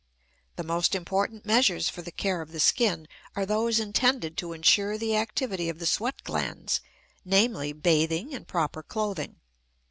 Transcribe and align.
The 0.55 0.63
most 0.63 0.95
important 0.95 1.45
measures 1.45 1.87
for 1.87 2.01
the 2.01 2.11
care 2.11 2.41
of 2.41 2.51
the 2.51 2.59
skin 2.59 3.07
are 3.35 3.45
those 3.45 3.79
intended 3.79 4.35
to 4.37 4.51
insure 4.51 4.97
the 4.97 5.15
activity 5.15 5.69
of 5.69 5.77
the 5.77 5.85
sweat 5.85 6.23
glands, 6.23 6.81
namely, 7.23 7.71
bathing 7.71 8.33
and 8.33 8.47
proper 8.47 8.81
clothing. 8.81 9.35